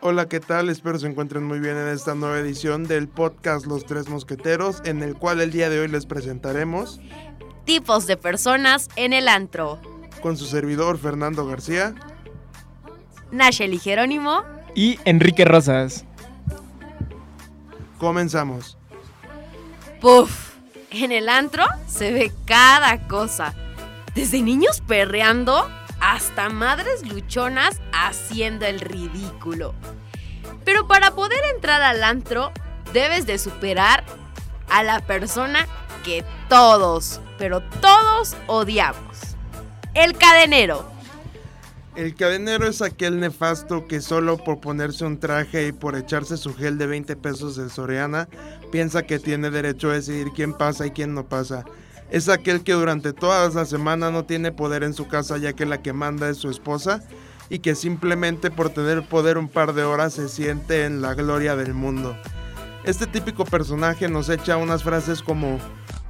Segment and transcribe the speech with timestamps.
[0.00, 0.68] Hola, ¿qué tal?
[0.68, 5.02] Espero se encuentren muy bien en esta nueva edición del podcast Los Tres Mosqueteros, en
[5.02, 7.00] el cual el día de hoy les presentaremos
[7.64, 9.80] Tipos de personas en el antro.
[10.22, 11.94] con su servidor Fernando García.
[13.32, 14.44] Nacheli Jerónimo.
[14.76, 16.04] Y Enrique Rosas.
[17.98, 18.78] Comenzamos.
[20.00, 20.54] Puf.
[20.90, 23.54] En el antro se ve cada cosa.
[24.16, 25.68] Desde niños perreando
[26.00, 29.74] hasta madres luchonas haciendo el ridículo.
[30.64, 32.50] Pero para poder entrar al antro,
[32.94, 34.04] debes de superar
[34.70, 35.66] a la persona
[36.02, 39.36] que todos, pero todos odiamos.
[39.92, 40.90] El cadenero.
[41.94, 46.54] El cadenero es aquel nefasto que solo por ponerse un traje y por echarse su
[46.54, 48.28] gel de 20 pesos de Soriana,
[48.72, 51.66] piensa que tiene derecho a decidir quién pasa y quién no pasa.
[52.10, 55.66] Es aquel que durante toda la semana no tiene poder en su casa ya que
[55.66, 57.02] la que manda es su esposa
[57.48, 61.56] y que simplemente por tener poder un par de horas se siente en la gloria
[61.56, 62.16] del mundo.
[62.84, 65.58] Este típico personaje nos echa unas frases como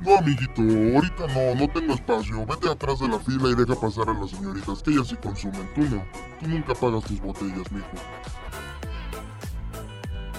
[0.00, 2.46] No, amiguito, ahorita no, no tengo espacio.
[2.46, 5.68] Vete atrás de la fila y deja pasar a las señoritas, que ellas sí consumen.
[5.74, 6.04] Tú no.
[6.38, 7.88] Tú nunca pagas tus botellas, mijo.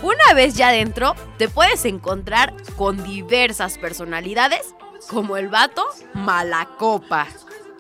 [0.02, 4.74] Una vez ya dentro, te puedes encontrar con diversas personalidades,
[5.10, 7.28] como el vato Malacopa.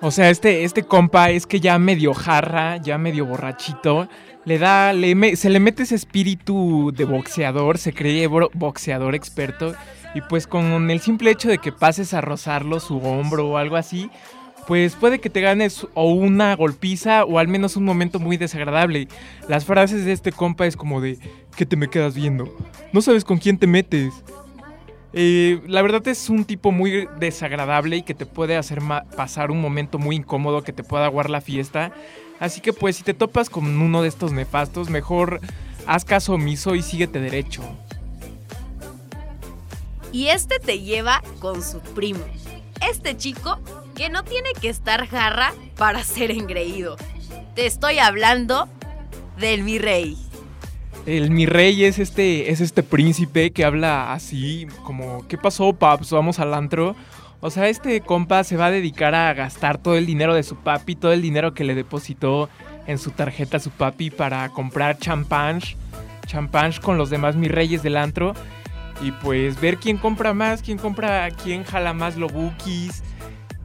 [0.01, 4.07] O sea, este, este compa es que ya medio jarra, ya medio borrachito.
[4.45, 9.73] Le da, le me- se le mete ese espíritu de boxeador, se cree boxeador experto.
[10.15, 13.75] Y pues con el simple hecho de que pases a rozarlo su hombro o algo
[13.75, 14.09] así,
[14.67, 19.07] pues puede que te ganes o una golpiza o al menos un momento muy desagradable.
[19.47, 21.19] Las frases de este compa es como de,
[21.55, 22.53] ¿qué te me quedas viendo?
[22.91, 24.11] No sabes con quién te metes.
[25.13, 28.79] Eh, la verdad es un tipo muy desagradable y que te puede hacer
[29.15, 31.91] pasar un momento muy incómodo que te pueda aguar la fiesta.
[32.39, 35.41] Así que pues si te topas con uno de estos nefastos, mejor
[35.85, 37.61] haz caso omiso y síguete derecho.
[40.11, 42.25] Y este te lleva con su primo.
[42.89, 43.59] Este chico
[43.95, 46.97] que no tiene que estar jarra para ser engreído.
[47.55, 48.67] Te estoy hablando
[49.37, 50.17] del mi rey.
[51.05, 56.11] El mi rey es este, es este príncipe que habla así, como, ¿qué pasó, paps?
[56.11, 56.95] Vamos al antro.
[57.39, 60.57] O sea, este compa se va a dedicar a gastar todo el dinero de su
[60.57, 62.49] papi, todo el dinero que le depositó
[62.85, 65.59] en su tarjeta su papi para comprar champán,
[66.27, 68.33] champán con los demás mis reyes del antro.
[69.01, 73.01] Y pues ver quién compra más, quién compra, quién jala más lobukis,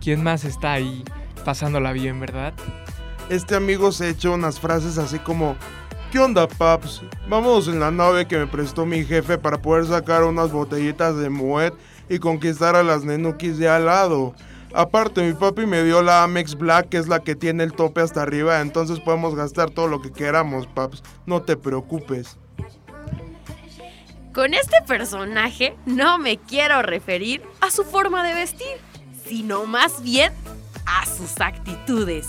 [0.01, 1.05] quién más está ahí
[1.45, 2.55] pasándola bien, ¿verdad?
[3.29, 5.55] Este amigo se echa unas frases así como
[6.11, 7.03] ¿Qué onda, paps?
[7.29, 11.31] Vamos en la nave que me prestó mi jefe para poder sacar unas botellitas de
[11.31, 11.75] Moet
[12.09, 14.33] y conquistar a las nenukis de al lado.
[14.73, 18.03] Aparte, mi papi me dio la Amex Black, que es la que tiene el tope
[18.03, 21.03] hasta arriba, entonces podemos gastar todo lo que queramos, paps.
[21.27, 22.39] No te preocupes.
[24.33, 28.77] Con este personaje no me quiero referir a su forma de vestir,
[29.27, 30.33] sino más bien
[30.85, 32.29] a sus actitudes.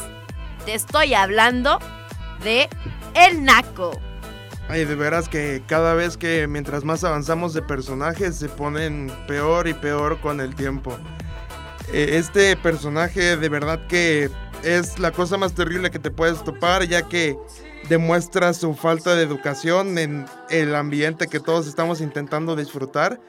[0.66, 1.80] Te estoy hablando
[2.44, 2.70] de
[3.26, 4.00] el Naco.
[4.70, 9.68] Ay, de veras que cada vez que mientras más avanzamos de personajes se ponen peor
[9.68, 10.98] y peor con el tiempo.
[11.94, 14.30] Eh, Este personaje de verdad que
[14.64, 17.38] es la cosa más terrible que te puedes topar ya que
[17.88, 23.22] demuestra su falta de educación en el ambiente que todos estamos intentando disfrutar,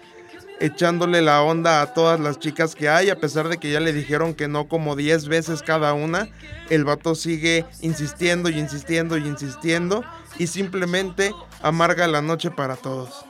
[0.61, 3.93] echándole la onda a todas las chicas que hay, a pesar de que ya le
[3.93, 6.29] dijeron que no como 10 veces cada una,
[6.71, 10.05] el vato sigue insistiendo y insistiendo y insistiendo
[10.39, 11.33] y simplemente
[11.63, 13.25] amarga la noche para todos.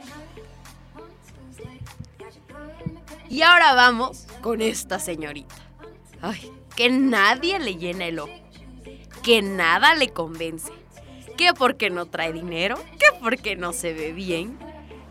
[3.28, 5.54] Y ahora vamos con esta señorita.
[6.22, 8.32] Ay, que nadie le llena el ojo.
[9.22, 10.72] Que nada le convence.
[11.36, 14.58] Que porque no trae dinero, que porque no se ve bien,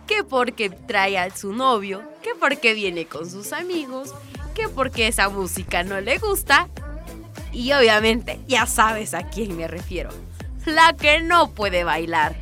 [0.07, 4.13] que porque trae a su novio, que porque viene con sus amigos,
[4.55, 6.69] que porque esa música no le gusta.
[7.51, 10.09] Y obviamente ya sabes a quién me refiero.
[10.65, 12.35] La que no puede bailar.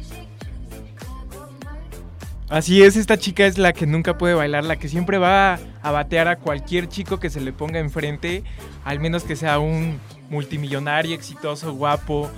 [2.47, 5.91] Así es, esta chica es la que nunca puede bailar, la que siempre va a
[5.91, 8.44] batear a cualquier chico que se le ponga enfrente,
[8.83, 12.29] al menos que sea un multimillonario, exitoso, guapo,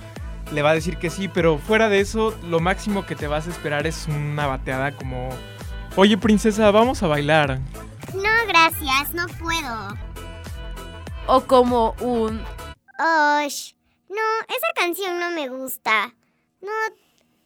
[0.52, 3.46] le va a decir que sí, pero fuera de eso, lo máximo que te vas
[3.46, 5.28] a esperar es una bateada como,
[5.96, 7.60] oye princesa, vamos a bailar.
[8.14, 9.94] No, gracias, no puedo.
[11.26, 12.42] O como un
[13.00, 13.74] Osh,
[14.08, 16.12] no, esa canción no me gusta.
[16.60, 16.72] No,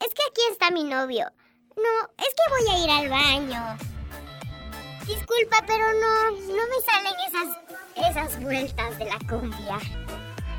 [0.00, 1.26] es que aquí está mi novio.
[1.76, 3.76] No, es que voy a ir al baño.
[5.06, 9.78] Disculpa, pero no, no me salen esas, esas vueltas de la cumbia.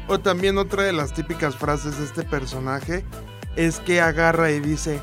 [0.08, 3.06] O también otra de las típicas frases de este personaje
[3.56, 5.00] es que agarra y dice,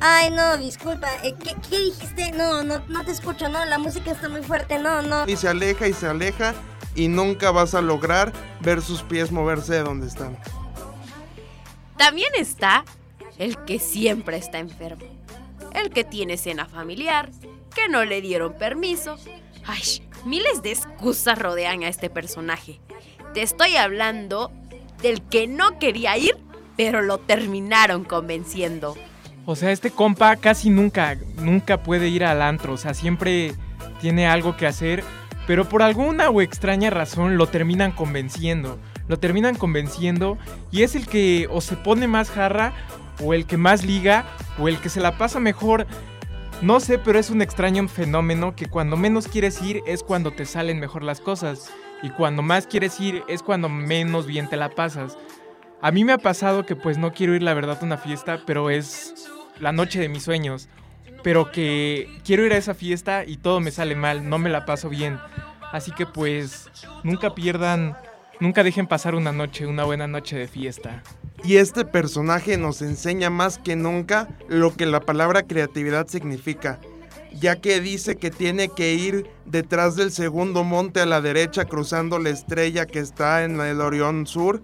[0.00, 1.08] Ay, no, disculpa.
[1.22, 2.32] eh, ¿qué, qué dijiste?
[2.32, 3.64] No, no, no te escucho, no.
[3.64, 5.26] La música está muy fuerte, no, no.
[5.28, 6.54] y se aleja y se aleja
[6.94, 10.36] y nunca vas a lograr ver sus pies moverse de donde están.
[11.96, 12.84] También está
[13.38, 15.04] el que siempre está enfermo.
[15.72, 17.30] El que tiene cena familiar,
[17.74, 19.16] que no le dieron permiso.
[19.66, 22.80] Ay, miles de excusas rodean a este personaje.
[23.34, 24.52] Te estoy hablando
[25.02, 26.36] del que no quería ir,
[26.76, 28.96] pero lo terminaron convenciendo.
[29.44, 32.74] O sea, este compa casi nunca, nunca puede ir al antro.
[32.74, 33.52] O sea, siempre
[34.00, 35.02] tiene algo que hacer.
[35.48, 38.78] Pero por alguna o extraña razón lo terminan convenciendo.
[39.08, 40.38] Lo terminan convenciendo.
[40.70, 42.72] Y es el que o se pone más jarra.
[43.20, 44.26] O el que más liga.
[44.60, 45.88] O el que se la pasa mejor.
[46.62, 50.46] No sé, pero es un extraño fenómeno que cuando menos quieres ir es cuando te
[50.46, 51.72] salen mejor las cosas.
[52.04, 55.16] Y cuando más quieres ir es cuando menos bien te la pasas.
[55.80, 58.42] A mí me ha pasado que pues no quiero ir la verdad a una fiesta,
[58.44, 60.68] pero es la noche de mis sueños.
[61.22, 64.66] Pero que quiero ir a esa fiesta y todo me sale mal, no me la
[64.66, 65.18] paso bien.
[65.72, 66.68] Así que pues
[67.04, 67.96] nunca pierdan,
[68.38, 71.02] nunca dejen pasar una noche, una buena noche de fiesta.
[71.42, 76.80] Y este personaje nos enseña más que nunca lo que la palabra creatividad significa,
[77.32, 82.18] ya que dice que tiene que ir detrás del segundo monte a la derecha cruzando
[82.18, 84.62] la estrella que está en el Orión Sur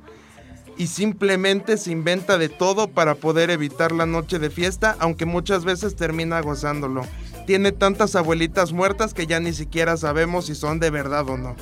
[0.77, 5.65] y simplemente se inventa de todo para poder evitar la noche de fiesta, aunque muchas
[5.65, 7.03] veces termina gozándolo.
[7.47, 11.57] Tiene tantas abuelitas muertas que ya ni siquiera sabemos si son de verdad o no.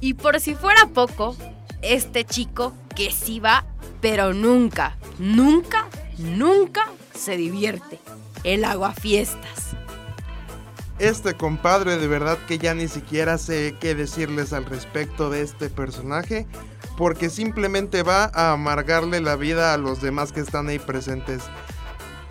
[0.00, 1.34] Y por si fuera poco,
[1.80, 3.64] este chico que sí va,
[4.00, 5.85] pero nunca, nunca,
[6.18, 6.82] nunca
[7.14, 7.98] se divierte.
[8.44, 9.76] El aguafiestas.
[10.98, 15.68] Este compadre de verdad que ya ni siquiera sé qué decirles al respecto de este
[15.68, 16.46] personaje,
[16.96, 21.42] porque simplemente va a amargarle la vida a los demás que están ahí presentes.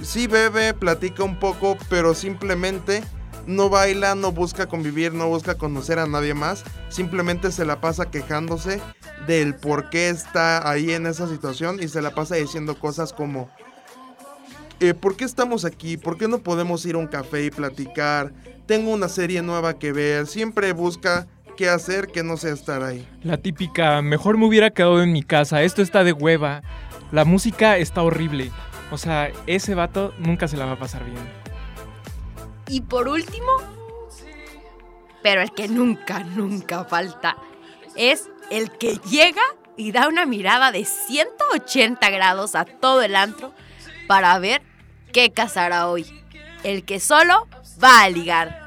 [0.02, 3.04] Sí bebe, platica un poco, pero simplemente
[3.46, 8.10] no baila, no busca convivir, no busca conocer a nadie más, simplemente se la pasa
[8.10, 8.82] quejándose
[9.28, 13.50] del por qué está ahí en esa situación y se la pasa diciendo cosas como,
[14.80, 15.98] eh, ¿por qué estamos aquí?
[15.98, 18.34] ¿Por qué no podemos ir a un café y platicar?
[18.66, 23.08] Tengo una serie nueva que ver, siempre busca qué hacer que no sea estar ahí.
[23.24, 26.64] La típica, mejor me hubiera quedado en mi casa, esto está de hueva,
[27.12, 28.52] la música está horrible.
[28.92, 31.18] O sea, ese vato nunca se la va a pasar bien.
[32.68, 33.48] Y por último,
[35.24, 37.38] pero el que nunca, nunca falta,
[37.96, 39.42] es el que llega
[39.78, 43.54] y da una mirada de 180 grados a todo el antro
[44.08, 44.62] para ver
[45.12, 46.06] qué casará hoy.
[46.64, 47.48] El que solo
[47.84, 48.66] va a ligar.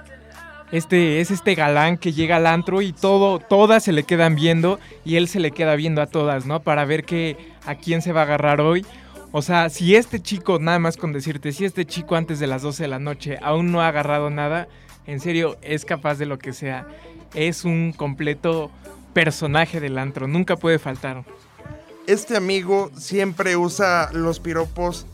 [0.71, 4.79] Este es este galán que llega al antro y todo, todas se le quedan viendo
[5.03, 6.61] y él se le queda viendo a todas, ¿no?
[6.61, 8.85] Para ver que, a quién se va a agarrar hoy.
[9.33, 12.63] O sea, si este chico, nada más con decirte, si este chico antes de las
[12.63, 14.69] 12 de la noche aún no ha agarrado nada,
[15.07, 16.87] en serio, es capaz de lo que sea.
[17.35, 18.71] Es un completo
[19.15, 21.25] personaje del antro, nunca puede faltar.
[22.07, 25.07] Este amigo siempre usa los piropos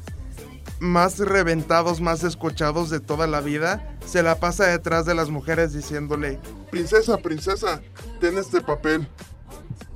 [0.84, 3.96] más reventados, más escuchados de toda la vida.
[4.06, 6.38] Se la pasa detrás de las mujeres diciéndole,
[6.70, 7.80] Princesa, princesa,
[8.20, 9.08] ten este papel.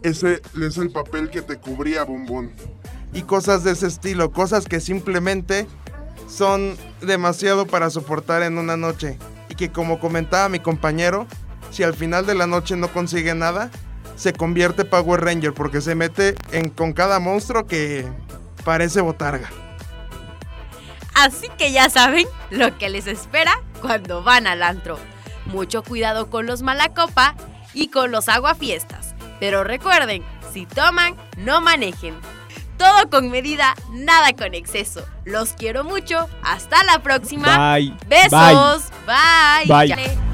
[0.02, 2.52] Ese es el papel que te cubría, bombón.
[3.12, 5.66] y cosas de ese estilo, cosas que simplemente
[6.28, 9.18] son demasiado para soportar en una noche.
[9.48, 11.26] Y que como comentaba mi compañero,
[11.70, 13.70] si al final de la noche no consigue nada,
[14.16, 18.06] se convierte Power Ranger porque se mete en, con cada monstruo que
[18.64, 19.48] parece botarga.
[21.18, 24.98] Así que ya saben lo que les espera cuando van al antro.
[25.46, 27.34] Mucho cuidado con los malacopa
[27.74, 29.16] y con los aguafiestas.
[29.40, 30.22] Pero recuerden,
[30.52, 32.14] si toman, no manejen.
[32.76, 35.04] Todo con medida, nada con exceso.
[35.24, 36.28] Los quiero mucho.
[36.42, 37.74] Hasta la próxima.
[37.74, 37.96] Bye.
[38.06, 38.90] Besos.
[39.04, 39.66] Bye.
[39.66, 39.88] Bye.
[39.88, 40.27] Chale.